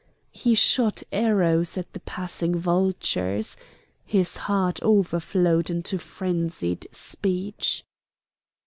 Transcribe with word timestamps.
He 0.31 0.55
shot 0.55 1.03
arrows 1.11 1.77
at 1.77 1.93
the 1.93 1.99
passing 1.99 2.55
vultures. 2.55 3.55
His 4.03 4.35
heart 4.37 4.81
overflowed 4.81 5.69
into 5.69 5.99
frenzied 5.99 6.87
speech. 6.91 7.83